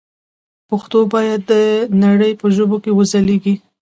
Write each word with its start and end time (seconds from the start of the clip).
پښتو 0.69 0.99
باید 1.13 1.41
د 1.51 1.53
نړۍ 2.03 2.31
په 2.41 2.47
ژبو 2.55 2.77
کې 2.83 2.91
وځلېږي. 2.93 3.55